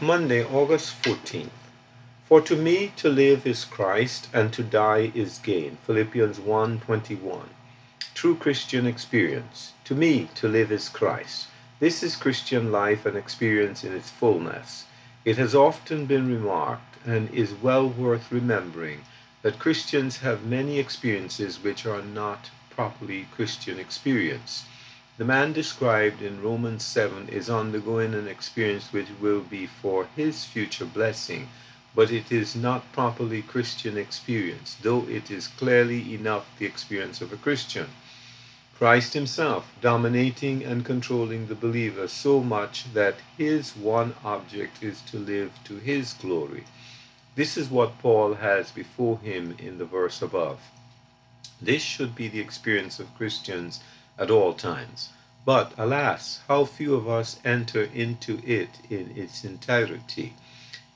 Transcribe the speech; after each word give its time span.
Monday, 0.00 0.44
August 0.44 1.02
14th. 1.02 1.50
For 2.24 2.40
to 2.42 2.54
me 2.54 2.92
to 2.98 3.08
live 3.08 3.44
is 3.44 3.64
Christ 3.64 4.28
and 4.32 4.52
to 4.52 4.62
die 4.62 5.10
is 5.12 5.40
gain. 5.40 5.76
Philippians 5.84 6.38
1:21. 6.38 7.48
True 8.14 8.36
Christian 8.36 8.86
experience. 8.86 9.72
To 9.86 9.96
me 9.96 10.28
to 10.36 10.46
live 10.46 10.70
is 10.70 10.88
Christ. 10.88 11.48
This 11.80 12.04
is 12.04 12.14
Christian 12.14 12.70
life 12.70 13.06
and 13.06 13.16
experience 13.16 13.82
in 13.82 13.92
its 13.92 14.08
fullness. 14.08 14.84
It 15.24 15.36
has 15.36 15.52
often 15.52 16.06
been 16.06 16.32
remarked 16.32 17.04
and 17.04 17.28
is 17.34 17.52
well 17.52 17.88
worth 17.88 18.30
remembering 18.30 19.00
that 19.42 19.58
Christians 19.58 20.18
have 20.18 20.44
many 20.44 20.78
experiences 20.78 21.60
which 21.60 21.86
are 21.86 22.02
not 22.02 22.50
properly 22.70 23.26
Christian 23.34 23.80
experience. 23.80 24.64
The 25.18 25.24
man 25.24 25.52
described 25.52 26.22
in 26.22 26.40
Romans 26.40 26.84
7 26.84 27.28
is 27.28 27.50
undergoing 27.50 28.14
an 28.14 28.28
experience 28.28 28.92
which 28.92 29.08
will 29.20 29.40
be 29.40 29.66
for 29.66 30.06
his 30.14 30.44
future 30.44 30.84
blessing, 30.84 31.48
but 31.92 32.12
it 32.12 32.30
is 32.30 32.54
not 32.54 32.92
properly 32.92 33.42
Christian 33.42 33.98
experience, 33.98 34.76
though 34.80 35.08
it 35.08 35.28
is 35.28 35.48
clearly 35.48 36.14
enough 36.14 36.46
the 36.60 36.66
experience 36.66 37.20
of 37.20 37.32
a 37.32 37.36
Christian. 37.36 37.88
Christ 38.76 39.14
himself 39.14 39.72
dominating 39.80 40.62
and 40.64 40.84
controlling 40.84 41.48
the 41.48 41.56
believer 41.56 42.06
so 42.06 42.40
much 42.40 42.84
that 42.94 43.16
his 43.36 43.74
one 43.74 44.14
object 44.24 44.84
is 44.84 45.00
to 45.10 45.18
live 45.18 45.50
to 45.64 45.78
his 45.78 46.12
glory. 46.12 46.62
This 47.34 47.56
is 47.56 47.68
what 47.68 47.98
Paul 47.98 48.34
has 48.34 48.70
before 48.70 49.18
him 49.18 49.56
in 49.58 49.78
the 49.78 49.84
verse 49.84 50.22
above. 50.22 50.60
This 51.60 51.82
should 51.82 52.14
be 52.14 52.28
the 52.28 52.38
experience 52.38 53.00
of 53.00 53.12
Christians 53.16 53.80
at 54.18 54.30
all 54.30 54.52
times. 54.52 55.10
But, 55.44 55.72
alas, 55.78 56.40
how 56.48 56.64
few 56.64 56.94
of 56.94 57.08
us 57.08 57.38
enter 57.44 57.84
into 57.84 58.40
it 58.44 58.80
in 58.90 59.16
its 59.16 59.44
entirety. 59.44 60.34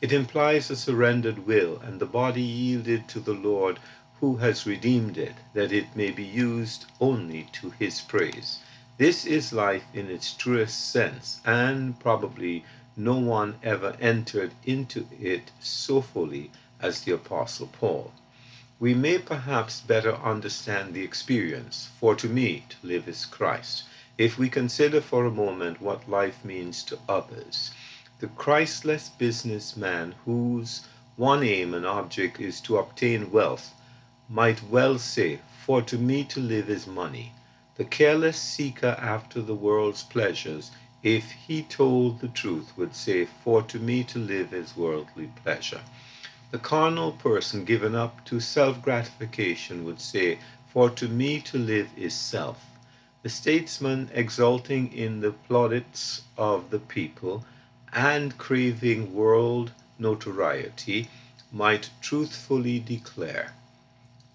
It 0.00 0.12
implies 0.12 0.70
a 0.70 0.76
surrendered 0.76 1.46
will 1.46 1.78
and 1.80 2.00
the 2.00 2.06
body 2.06 2.42
yielded 2.42 3.06
to 3.08 3.20
the 3.20 3.34
Lord 3.34 3.78
who 4.20 4.36
has 4.36 4.66
redeemed 4.66 5.16
it, 5.16 5.34
that 5.54 5.72
it 5.72 5.94
may 5.94 6.10
be 6.10 6.24
used 6.24 6.86
only 7.00 7.44
to 7.52 7.70
his 7.78 8.00
praise. 8.00 8.58
This 8.98 9.24
is 9.24 9.52
life 9.52 9.84
in 9.94 10.10
its 10.10 10.34
truest 10.34 10.90
sense, 10.90 11.40
and 11.44 11.98
probably 12.00 12.64
no 12.96 13.16
one 13.16 13.56
ever 13.62 13.96
entered 14.00 14.52
into 14.64 15.06
it 15.18 15.50
so 15.60 16.02
fully 16.02 16.50
as 16.80 17.00
the 17.02 17.12
Apostle 17.12 17.68
Paul. 17.68 18.12
We 18.80 18.94
may 18.94 19.18
perhaps 19.18 19.82
better 19.82 20.16
understand 20.16 20.94
the 20.94 21.02
experience, 21.02 21.90
for 22.00 22.14
to 22.14 22.26
me 22.26 22.64
to 22.70 22.76
live 22.82 23.08
is 23.08 23.26
Christ, 23.26 23.84
if 24.16 24.38
we 24.38 24.48
consider 24.48 25.02
for 25.02 25.26
a 25.26 25.30
moment 25.30 25.82
what 25.82 26.08
life 26.08 26.42
means 26.42 26.82
to 26.84 26.98
others. 27.06 27.72
The 28.20 28.28
Christless 28.28 29.10
businessman 29.10 30.14
whose 30.24 30.80
one 31.16 31.42
aim 31.42 31.74
and 31.74 31.84
object 31.84 32.40
is 32.40 32.58
to 32.62 32.78
obtain 32.78 33.30
wealth 33.30 33.74
might 34.30 34.62
well 34.62 34.98
say, 34.98 35.40
For 35.58 35.82
to 35.82 35.98
me 35.98 36.24
to 36.24 36.40
live 36.40 36.70
is 36.70 36.86
money. 36.86 37.34
The 37.76 37.84
careless 37.84 38.40
seeker 38.40 38.96
after 38.98 39.42
the 39.42 39.54
world's 39.54 40.04
pleasures, 40.04 40.70
if 41.02 41.30
he 41.32 41.64
told 41.64 42.20
the 42.20 42.28
truth, 42.28 42.72
would 42.78 42.96
say, 42.96 43.26
For 43.26 43.62
to 43.62 43.78
me 43.78 44.04
to 44.04 44.18
live 44.18 44.54
is 44.54 44.74
worldly 44.74 45.28
pleasure. 45.44 45.82
The 46.52 46.58
carnal 46.58 47.12
person 47.12 47.64
given 47.64 47.94
up 47.94 48.24
to 48.24 48.40
self 48.40 48.82
gratification 48.82 49.84
would 49.84 50.00
say, 50.00 50.40
For 50.72 50.90
to 50.90 51.06
me 51.06 51.40
to 51.42 51.56
live 51.56 51.90
is 51.96 52.12
self. 52.12 52.58
The 53.22 53.28
statesman 53.28 54.10
exulting 54.12 54.92
in 54.92 55.20
the 55.20 55.30
plaudits 55.30 56.22
of 56.36 56.70
the 56.70 56.80
people 56.80 57.44
and 57.92 58.36
craving 58.36 59.14
world 59.14 59.70
notoriety 59.96 61.08
might 61.52 61.90
truthfully 62.00 62.80
declare, 62.80 63.54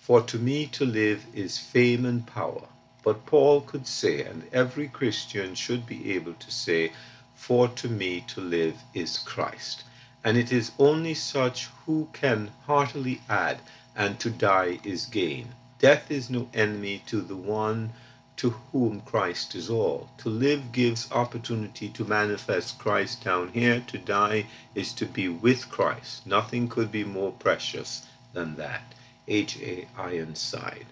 For 0.00 0.20
to 0.20 0.38
me 0.40 0.66
to 0.66 0.84
live 0.84 1.24
is 1.32 1.58
fame 1.58 2.04
and 2.04 2.26
power. 2.26 2.66
But 3.04 3.24
Paul 3.24 3.60
could 3.60 3.86
say, 3.86 4.24
and 4.24 4.48
every 4.52 4.88
Christian 4.88 5.54
should 5.54 5.86
be 5.86 6.12
able 6.14 6.34
to 6.34 6.50
say, 6.50 6.90
For 7.36 7.68
to 7.68 7.88
me 7.88 8.24
to 8.34 8.40
live 8.40 8.82
is 8.94 9.16
Christ 9.16 9.84
and 10.22 10.36
it 10.36 10.52
is 10.52 10.72
only 10.78 11.14
such 11.14 11.68
who 11.86 12.08
can 12.12 12.50
heartily 12.66 13.20
add, 13.28 13.58
and 13.96 14.18
to 14.20 14.30
die 14.30 14.78
is 14.84 15.06
gain. 15.06 15.48
Death 15.78 16.10
is 16.10 16.28
no 16.28 16.48
enemy 16.52 17.02
to 17.06 17.20
the 17.22 17.36
one 17.36 17.92
to 18.36 18.50
whom 18.72 19.00
Christ 19.02 19.54
is 19.54 19.68
all. 19.68 20.08
To 20.18 20.30
live 20.30 20.72
gives 20.72 21.10
opportunity 21.12 21.88
to 21.90 22.04
manifest 22.04 22.78
Christ 22.78 23.22
down 23.22 23.48
here. 23.52 23.80
To 23.88 23.98
die 23.98 24.46
is 24.74 24.92
to 24.94 25.06
be 25.06 25.28
with 25.28 25.68
Christ. 25.68 26.26
Nothing 26.26 26.68
could 26.68 26.90
be 26.90 27.04
more 27.04 27.32
precious 27.32 28.06
than 28.32 28.56
that. 28.56 28.94
H. 29.28 29.58
A. 29.60 29.86
Ironside. 29.98 30.86